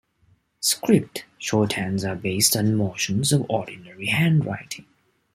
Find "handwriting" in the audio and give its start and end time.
4.07-4.87